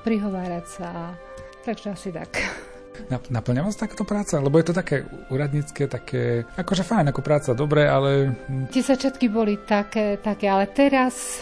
[0.03, 1.15] prihovárať sa.
[1.63, 2.43] Takže asi tak.
[3.07, 4.43] Naplňa vás takto práca?
[4.43, 8.35] Lebo je to také úradnícke, také, akože fajn ako práca, dobre, ale...
[8.75, 11.39] Tie začiatky boli také, také, ale teraz,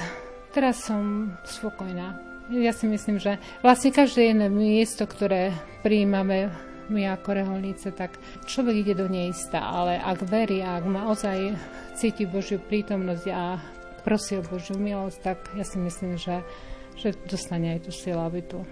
[0.52, 2.20] teraz som spokojná.
[2.52, 5.50] Ja si myslím, že vlastne každé jedno miesto, ktoré
[5.82, 6.54] prijímame
[6.86, 8.14] my ako reholníce, tak
[8.46, 11.58] človek ide do neistá, ale ak verí ak má ozaj
[11.98, 13.58] cíti Božiu prítomnosť a
[14.06, 16.46] prosil Božiu milosť, tak ja si myslím, že,
[16.94, 18.62] že dostane aj tú silu, aby tú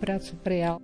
[0.00, 0.80] prácu prijal.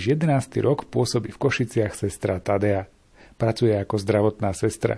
[0.00, 0.64] Už 11.
[0.64, 2.88] rok pôsobí v Košiciach sestra Tadea.
[3.36, 4.96] Pracuje ako zdravotná sestra.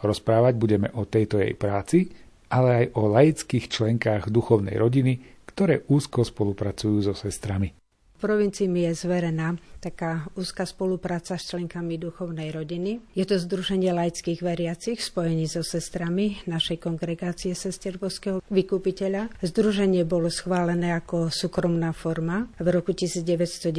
[0.00, 2.08] Rozprávať budeme o tejto jej práci,
[2.48, 7.83] ale aj o laických členkách duchovnej rodiny, ktoré úzko spolupracujú so sestrami
[8.24, 13.04] provincii mi je zverená taká úzka spolupráca s členkami duchovnej rodiny.
[13.12, 19.28] Je to Združenie laických veriacich spojení so sestrami našej kongregácie sestier Boského vykupiteľa.
[19.44, 23.76] Združenie bolo schválené ako súkromná forma v roku 1997.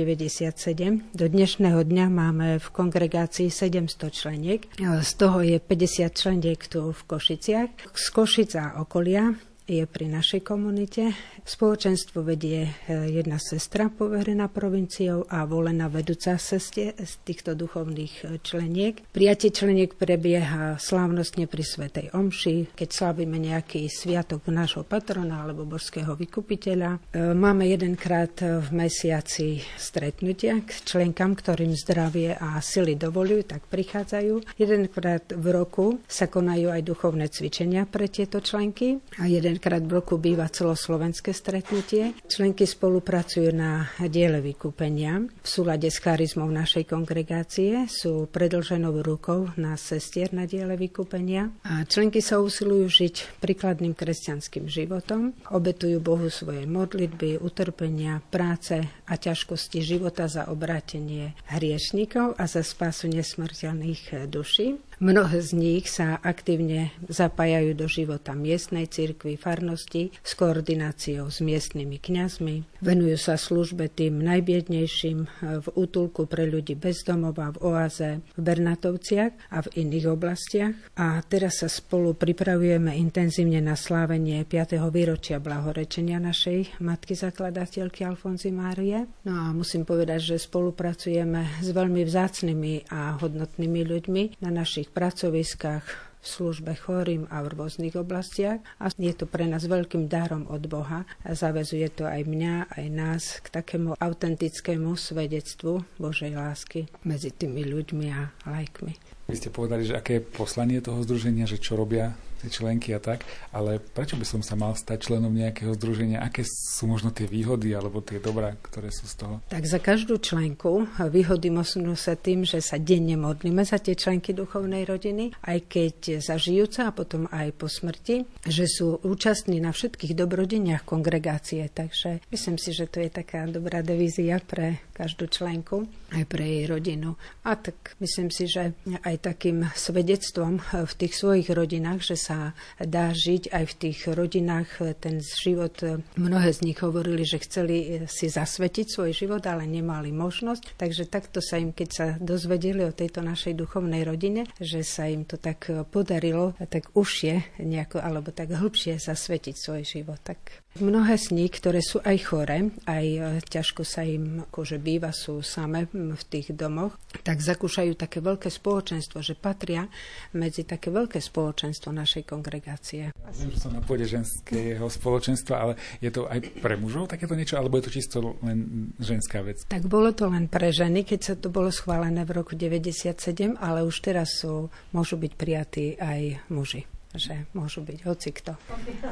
[1.18, 4.62] Do dnešného dňa máme v kongregácii 700 členiek.
[4.78, 7.98] Z toho je 50 členiek tu v Košiciach.
[7.98, 9.34] Z Košic a okolia
[9.66, 11.18] je pri našej komunite.
[11.42, 18.26] Spoločenstvo vedie e, jedna sestra poverená provinciou a volená vedúca sestie z týchto duchovných e,
[18.46, 19.02] členiek.
[19.10, 26.14] Prijatie členiek prebieha slávnostne pri Svetej Omši, keď slávime nejaký sviatok nášho patrona alebo božského
[26.14, 27.02] vykupiteľa.
[27.12, 34.62] E, máme jedenkrát v mesiaci stretnutia k členkám, ktorým zdravie a sily dovolujú, tak prichádzajú.
[34.62, 39.96] Jedenkrát v roku sa konajú aj duchovné cvičenia pre tieto členky a jeden Jedenkrát v
[40.04, 42.12] roku býva celoslovenské stretnutie.
[42.28, 45.32] Členky spolupracujú na diele vykúpenia.
[45.32, 51.56] V súlade s charizmou našej kongregácie sú predlženou rukou na sestier na diele vykúpenia.
[51.64, 55.32] A členky sa usilujú žiť príkladným kresťanským životom.
[55.48, 63.08] Obetujú Bohu svoje modlitby, utrpenia, práce a ťažkosti života za obrátenie hriešnikov a za spásu
[63.08, 64.95] nesmrteľných duší.
[65.04, 72.00] Mnohé z nich sa aktívne zapájajú do života miestnej cirkvi, farnosti s koordináciou s miestnymi
[72.00, 72.80] kňazmi.
[72.80, 75.20] Venujú sa službe tým najbiednejším
[75.60, 80.76] v útulku pre ľudí bez domova, v oáze, v Bernatovciach a v iných oblastiach.
[80.96, 84.80] A teraz sa spolu pripravujeme intenzívne na slávenie 5.
[84.96, 89.12] výročia blahorečenia našej matky zakladateľky Alfonzy Márie.
[89.28, 94.94] No a musím povedať, že spolupracujeme s veľmi vzácnými a hodnotnými ľuďmi na našich našich
[94.94, 95.86] pracoviskách,
[96.26, 98.58] v službe chorým a v rôznych oblastiach.
[98.82, 101.06] A je to pre nás veľkým darom od Boha.
[101.22, 107.62] A zavezuje to aj mňa, aj nás k takému autentickému svedectvu Božej lásky medzi tými
[107.70, 108.94] ľuďmi a lajkmi.
[109.30, 113.02] Vy ste povedali, že aké je poslanie toho združenia, že čo robia tie členky a
[113.02, 116.22] tak, ale prečo by som sa mal stať členom nejakého združenia?
[116.22, 119.36] Aké sú možno tie výhody alebo tie dobrá, ktoré sú z toho?
[119.50, 124.38] Tak za každú členku výhody možno sa tým, že sa denne modlíme za tie členky
[124.38, 130.14] duchovnej rodiny, aj keď zažijúca a potom aj po smrti, že sú účastní na všetkých
[130.14, 131.66] dobrodeniach kongregácie.
[131.66, 136.66] Takže myslím si, že to je taká dobrá devízia pre každú členku, aj pre jej
[136.72, 137.20] rodinu.
[137.44, 138.72] A tak myslím si, že
[139.04, 144.80] aj takým svedectvom v tých svojich rodinách, že sa dá žiť aj v tých rodinách
[145.04, 145.76] ten život.
[146.16, 150.80] Mnohé z nich hovorili, že chceli si zasvetiť svoj život, ale nemali možnosť.
[150.80, 155.28] Takže takto sa im, keď sa dozvedeli o tejto našej duchovnej rodine, že sa im
[155.28, 160.24] to tak podarilo, tak užšie nejako, alebo tak hĺbšie zasvetiť svoj život.
[160.24, 163.06] Tak Mnohé z nich, ktoré sú aj chore, aj
[163.48, 166.94] ťažko sa im akože býva, sú same v tých domoch,
[167.26, 169.90] tak zakúšajú také veľké spoločenstvo, že patria
[170.38, 173.10] medzi také veľké spoločenstvo našej kongregácie.
[173.10, 177.58] Viem, že som na pôde ženského spoločenstva, ale je to aj pre mužov takéto niečo,
[177.58, 179.66] alebo je to čisto len ženská vec?
[179.66, 183.82] Tak bolo to len pre ženy, keď sa to bolo schválené v roku 97, ale
[183.82, 188.54] už teraz sú, môžu byť prijatí aj muži že môžu byť hocikto.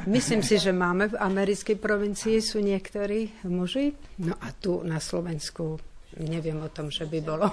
[0.08, 5.80] Myslím si, že máme v americkej provincii sú niektorí muži, no a tu na Slovensku
[6.20, 7.50] neviem o tom, že by bolo.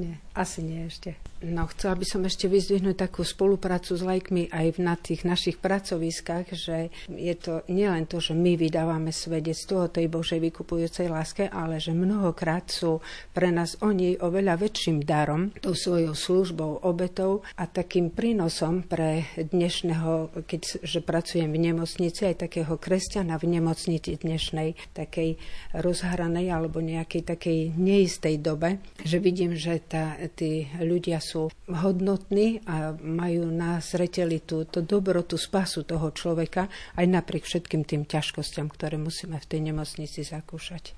[0.00, 1.14] nie, asi nie ešte.
[1.40, 6.52] No, chcela by som ešte vyzdvihnúť takú spoluprácu s lajkmi aj na tých našich pracoviskách,
[6.52, 11.80] že je to nielen to, že my vydávame svedectvo o tej Božej vykupujúcej láske, ale
[11.80, 13.00] že mnohokrát sú
[13.32, 20.44] pre nás oni oveľa väčším darom, tou svojou službou, obetou a takým prínosom pre dnešného,
[20.44, 25.40] keď že pracujem v nemocnici, aj takého kresťana v nemocnici dnešnej, takej
[25.76, 32.96] rozhranej alebo nejakej takej neistej dobe, že vidím, že tá, tí ľudia sú hodnotní a
[32.96, 38.96] majú na zreteli tú, tú dobrotu, spasu toho človeka aj napriek všetkým tým ťažkostiam, ktoré
[38.96, 40.96] musíme v tej nemocnici zakúšať.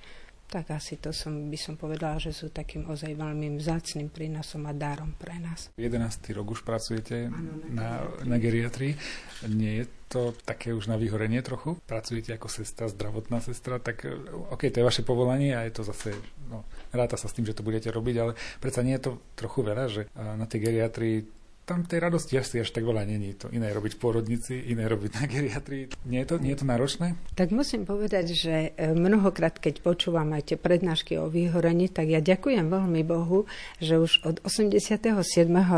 [0.53, 4.77] Tak asi to som, by som povedala, že sú takým ozaj veľmi vzácným prínosom a
[4.77, 5.73] dárom pre nás.
[5.81, 5.97] 11.
[6.37, 8.93] rok už pracujete ano, na, na geriatrii.
[9.49, 11.81] Nie je to také už na vyhorenie trochu?
[11.89, 14.05] Pracujete ako sestra, zdravotná sestra, tak
[14.53, 16.13] ok, to je vaše povolanie a je to zase,
[16.53, 19.65] no, ráta sa s tým, že to budete robiť, ale predsa nie je to trochu
[19.65, 21.25] veľa, že na tej geriatrii
[21.63, 23.39] tam tej radosti asi až tak veľa není.
[23.39, 25.85] To iné robiť v pôrodnici, iné robiť na geriatrii.
[26.11, 27.15] Nie je to, nie je to náročné?
[27.39, 32.19] Tak musím povedať, že e, mnohokrát, keď počúvam aj tie prednášky o vyhorení, tak ja
[32.19, 33.47] ďakujem veľmi Bohu,
[33.79, 34.99] že už od 87.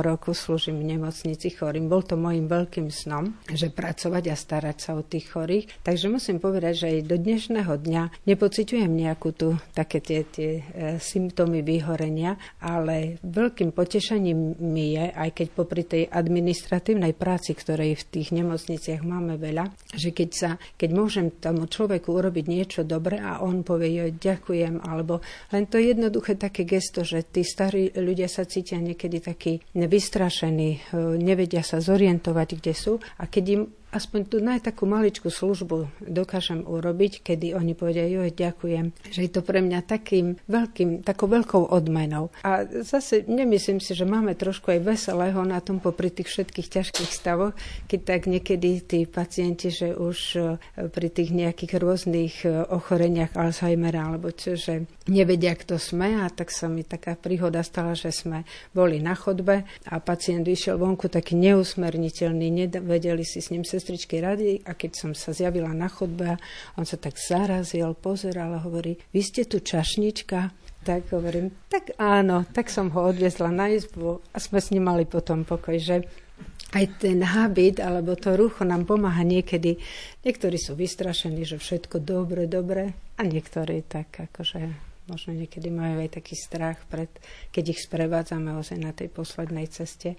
[0.01, 1.93] roku slúžim v nemocnici chorým.
[1.93, 5.69] Bol to môjim veľkým snom, že pracovať a starať sa o tých chorých.
[5.85, 10.63] Takže musím povedať, že aj do dnešného dňa nepociťujem nejakú tu také tie, tie e,
[10.97, 18.07] symptómy vyhorenia, ale veľkým potešením mi je, aj keď popri tej administratívnej práci, ktorej v
[18.07, 23.43] tých nemocniciach máme veľa, že keď, sa, keď môžem tomu človeku urobiť niečo dobre a
[23.43, 25.19] on povie, jo, ďakujem, alebo
[25.51, 31.67] len to jednoduché také gesto, že tí starí ľudia sa cítia niekedy takí vystrašení, nevedia
[31.67, 33.63] sa zorientovať, kde sú a keď im
[33.95, 39.47] aspoň tú najtakú maličkú službu dokážem urobiť, kedy oni povedia, jo, ďakujem, že je to
[39.47, 42.35] pre mňa takým veľkým, takou veľkou odmenou.
[42.43, 47.11] A zase nemyslím si, že máme trošku aj veselého na tom popri tých všetkých ťažkých
[47.15, 47.55] stavoch,
[47.87, 50.39] keď tak niekedy tí pacienti, že už e,
[50.91, 56.51] pri tých nejakých rôznych e, ochoreniach Alzheimera alebo čo, že nevedia, kto sme a tak
[56.51, 58.43] sa mi taká príhoda stala, že sme
[58.75, 64.17] boli na chodbe a pacient vyšiel vonku taký neusmerniteľný, nevedeli si s ním sa sestričky
[64.25, 66.41] rady a keď som sa zjavila na chodbe,
[66.81, 70.57] on sa tak zarazil, pozeral a hovorí, vy ste tu čašnička?
[70.89, 75.05] Tak hovorím, tak áno, tak som ho odviezla na izbu a sme s ním mali
[75.05, 76.01] potom pokoj, že
[76.73, 79.77] aj ten habit alebo to rucho nám pomáha niekedy.
[80.25, 84.61] Niektorí sú vystrašení, že všetko dobre, dobre a niektorí tak akože
[85.13, 87.13] možno niekedy majú aj taký strach, pred,
[87.53, 90.17] keď ich sprevádzame ozaj na tej poslednej ceste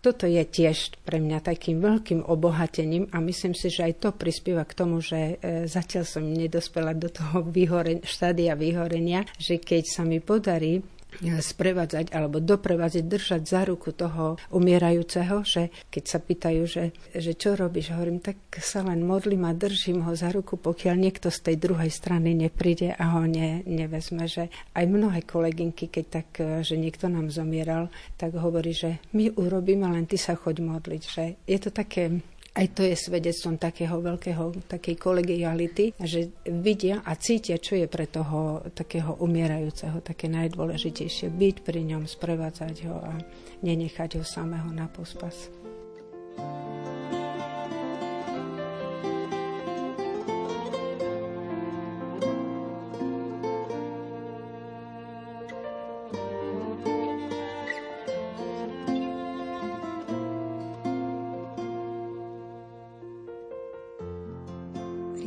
[0.00, 4.64] toto je tiež pre mňa takým veľkým obohatením a myslím si, že aj to prispieva
[4.64, 10.02] k tomu, že e, zatiaľ som nedospela do toho vyhoren- štádia vyhorenia, že keď sa
[10.02, 10.80] mi podarí
[11.22, 17.56] sprevádzať alebo doprevádzať, držať za ruku toho umierajúceho, že keď sa pýtajú, že, že čo
[17.56, 21.56] robíš, hovorím, tak sa len modlím a držím ho za ruku, pokiaľ niekto z tej
[21.56, 24.28] druhej strany nepríde a ho ne, nevezme.
[24.28, 26.28] Že aj mnohé kolegynky, keď tak,
[26.62, 27.88] že niekto nám zomieral,
[28.20, 31.02] tak hovorí, že my urobíme, len ty sa choď modliť.
[31.02, 32.20] Že je to také
[32.56, 38.08] aj to je svedectvom takého veľkého, takej kolegiality, že vidia a cítia, čo je pre
[38.08, 41.28] toho takého umierajúceho také najdôležitejšie.
[41.28, 43.14] Byť pri ňom, sprevádzať ho a
[43.60, 45.52] nenechať ho samého na pospas.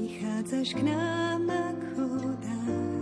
[0.10, 2.99] Prichádzaš k nám ako dar.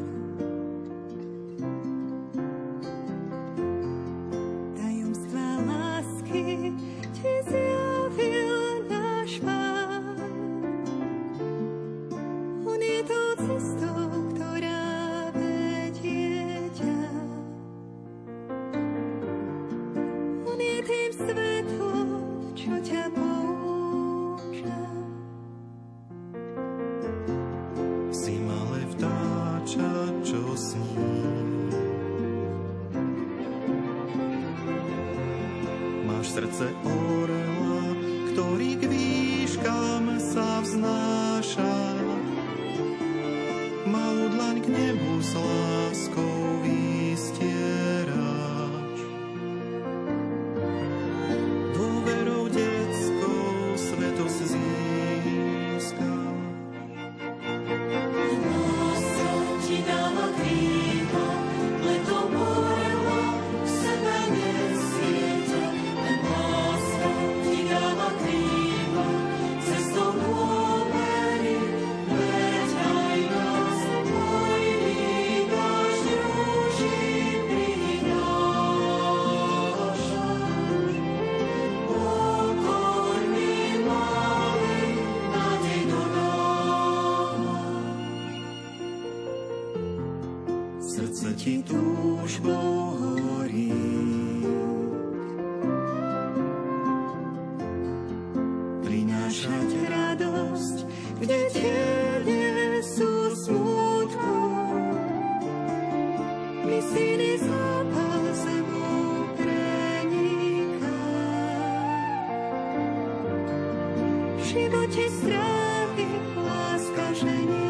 [114.57, 116.09] živote strachy,
[116.41, 117.66] láska ženie.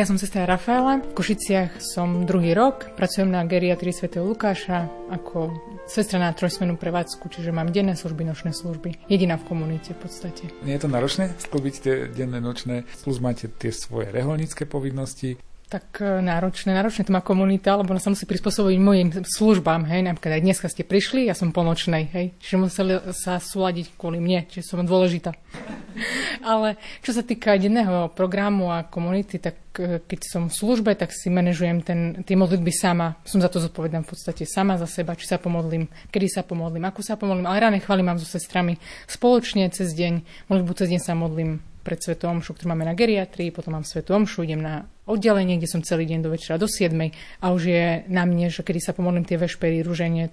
[0.00, 5.52] Ja som sestra Rafaela, v Košiciach som druhý rok, pracujem na geriatrii svätého Lukáša ako
[5.84, 8.96] sestra na trojsmenú prevádzku, čiže mám denné služby, nočné služby.
[9.12, 10.48] Jediná v komunite v podstate.
[10.64, 15.36] Nie je to náročné sklbiť tie denné, nočné, plus máte tie svoje reholnícke povinnosti,
[15.70, 20.02] Tak e, náročné, náročné to má komunita, lebo ona sa musí prispôsobiť mojim službám, hej,
[20.02, 24.18] napríklad aj dneska ste prišli, ja som po nočnej, hej, čiže museli sa súľadiť kvôli
[24.18, 25.30] mne, čiže som dôležitá.
[26.50, 26.74] Ale
[27.06, 31.30] čo sa týka denného programu a komunity, tak e, keď som v službe, tak si
[31.30, 33.14] manažujem ten, tie modlitby sama.
[33.22, 36.90] Som za to zodpovedná v podstate sama za seba, či sa pomodlím, kedy sa pomodlím,
[36.90, 37.46] ako sa pomodlím.
[37.46, 38.74] Ale ráne chvály mám so sestrami
[39.06, 40.26] spoločne cez deň.
[40.50, 44.14] Modlitbu cez deň sa modlím pred Svetou Omšu, ktorú máme na geriatrii, potom mám Svetú
[44.14, 46.94] Omšu, idem na oddelenie, kde som celý deň do večera do 7.
[47.42, 50.30] A už je na mne, že kedy sa pomodlím tie vešpery, ruženec,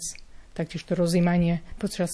[0.53, 2.13] taktiež to rozímanie počas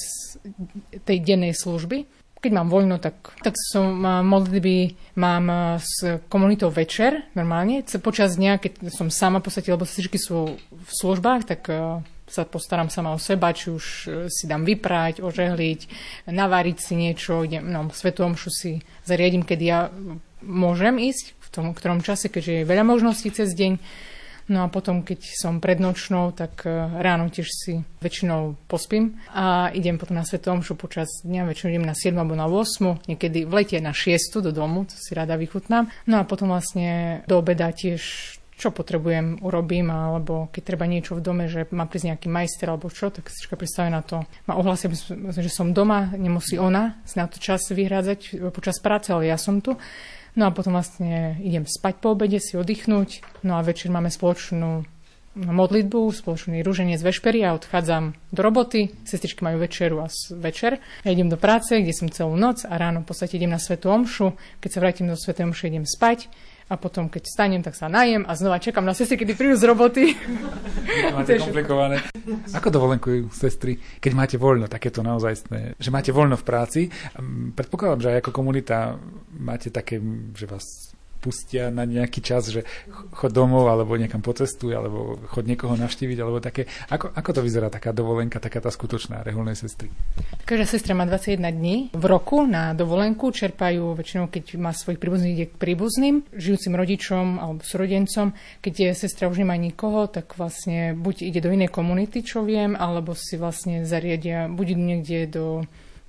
[1.03, 2.07] tej dennej služby.
[2.39, 7.83] Keď mám voľno, tak, tak som modlitby mám s komunitou večer, normálne.
[7.83, 11.71] Počas dňa, keď som sama v podstate, lebo sestričky sú v službách, tak
[12.33, 15.81] sa postaram sama o seba, či už e, si dám vyprať, ožehliť,
[16.33, 19.79] naváriť si niečo, idem, no, svetu omšu si zariadím, keď ja
[20.41, 23.77] môžem ísť v tom ktorom čase, keďže je veľa možností cez deň.
[24.51, 29.71] No a potom, keď som pred nočnou, tak e, ráno tiež si väčšinou pospím a
[29.71, 33.47] idem potom na Svetu Omšu počas dňa, väčšinou idem na 7 alebo na 8, niekedy
[33.47, 35.87] v lete na 6 do domu, to si rada vychutnám.
[36.11, 38.03] No a potom vlastne do obeda tiež
[38.57, 42.89] čo potrebujem, urobím, alebo keď treba niečo v dome, že má prísť nejaký majster alebo
[42.93, 44.25] čo, tak si predstavuje na to.
[44.45, 44.89] Ma ohlasia,
[45.33, 49.59] že som doma, nemusí ona si na to čas vyhrádzať počas práce, ale ja som
[49.59, 49.77] tu.
[50.33, 53.21] No a potom vlastne idem spať po obede, si oddychnúť.
[53.45, 54.81] No a večer máme spoločnú
[55.33, 58.93] modlitbu, spoločný rúženec vešpery a odchádzam do roboty.
[59.05, 60.77] Sestričky majú večeru a večer.
[61.01, 63.89] Ja idem do práce, kde som celú noc a ráno v podstate idem na Svetú
[63.89, 64.33] Omšu.
[64.61, 66.29] Keď sa vrátim do Svetej Omše, idem spať
[66.69, 69.67] a potom, keď stanem, tak sa najem a znova čakám na sestry, kedy prídu z
[69.67, 70.15] roboty.
[71.11, 71.99] Máte komplikované.
[72.55, 75.43] Ako dovolenkujú sestry, keď máte voľno, takéto naozaj,
[75.75, 76.81] že máte voľno v práci?
[77.53, 78.95] Predpokladám, že aj ako komunita
[79.35, 79.99] máte také,
[80.33, 82.67] že vás pustia na nejaký čas, že
[83.15, 86.67] chod domov, alebo niekam pocestuj, alebo chod niekoho navštíviť, alebo také.
[86.91, 89.87] Ako, ako to vyzerá taká dovolenka, taká tá skutočná reholnej sestry?
[90.43, 95.55] Každá sestra má 21 dní v roku na dovolenku, čerpajú väčšinou, keď má svojich príbuzných,
[95.55, 98.35] k príbuzným, žijúcim rodičom alebo súrodencom.
[98.59, 102.75] Keď je sestra už nemá nikoho, tak vlastne buď ide do inej komunity, čo viem,
[102.75, 105.45] alebo si vlastne zariadia, buď niekde do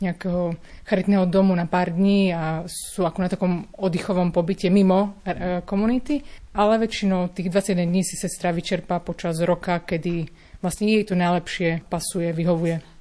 [0.05, 5.65] nejakého charitného domu na pár dní a sú ako na takom oddychovom pobyte mimo e,
[5.65, 6.21] komunity,
[6.55, 10.29] ale väčšinou tých 21 dní si sestra vyčerpá počas roka, kedy
[10.61, 12.95] vlastne jej to najlepšie pasuje, vyhovuje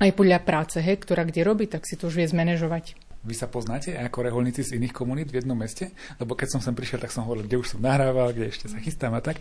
[0.00, 3.09] aj podľa práce, hej, ktorá kde robí, tak si to už vie zmanéžovať.
[3.20, 5.92] Vy sa poznáte ako reholníci z iných komunít v jednom meste?
[6.16, 8.80] Lebo keď som sem prišiel, tak som hovoril, kde už som nahrával, kde ešte sa
[8.80, 9.36] chystám a tak.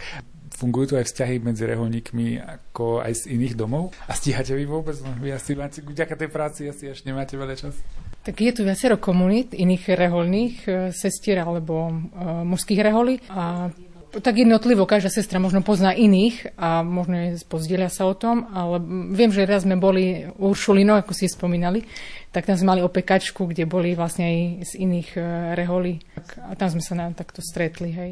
[0.59, 3.95] Fungujú tu aj vzťahy medzi reholníkmi ako aj z iných domov?
[4.11, 4.99] A stíhate vy vôbec?
[5.23, 7.79] Vy asi máte, vďaka tej práci asi až nemáte veľa čas.
[8.19, 11.93] Tak je tu viacero komunít iných reholných e, sestier alebo e,
[12.43, 13.71] mužských reholí a
[14.09, 18.81] tak jednotlivo každá sestra možno pozná iných a možno pozdieľa sa o tom, ale
[19.13, 21.85] viem, že raz sme boli u Uršulino, ako ste spomínali,
[22.33, 25.21] tak tam sme mali opekačku, kde boli vlastne aj z iných e,
[25.57, 26.01] reholí
[26.45, 28.11] a tam sme sa na, takto stretli, hej.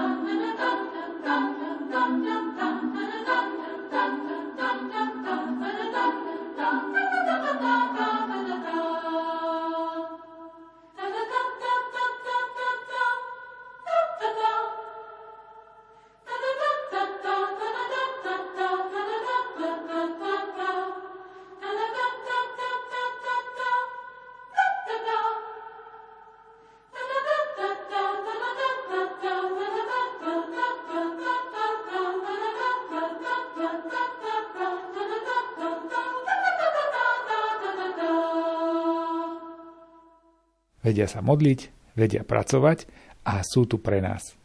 [40.91, 42.83] Vedia sa modliť, vedia pracovať
[43.23, 44.35] a sú tu pre nás.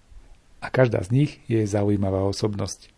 [0.62, 2.94] A každá z nich je zaujímavá osobnosť.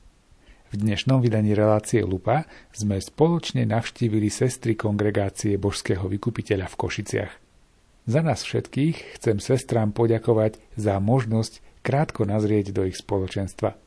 [0.68, 2.44] V dnešnom vydaní relácie Lupa
[2.76, 7.32] sme spoločne navštívili sestry kongregácie Božského vykupiteľa v Košiciach.
[8.05, 13.80] Za nás všetkých chcem sestrám poďakovať za možnosť krátko nazrieť do ich spoločenstva.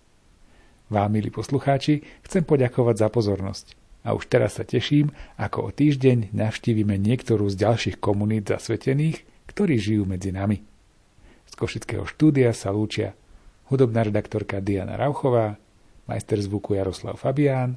[0.89, 3.77] Vám, milí poslucháči, chcem poďakovať za pozornosť.
[4.09, 9.75] A už teraz sa teším, ako o týždeň navštívime niektorú z ďalších komunít zasvetených ktorí
[9.75, 10.63] žijú medzi nami.
[11.43, 13.11] Z Košického štúdia sa lúčia
[13.67, 15.59] hudobná redaktorka Diana Rauchová,
[16.07, 17.75] majster zvuku Jaroslav Fabián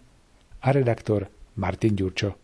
[0.63, 1.27] a redaktor
[1.59, 2.44] Martin Ďurčo.